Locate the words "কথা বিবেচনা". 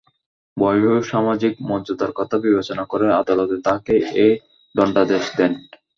2.19-2.83